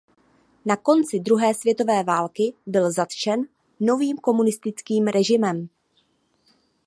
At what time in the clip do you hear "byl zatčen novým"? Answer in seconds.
2.65-4.17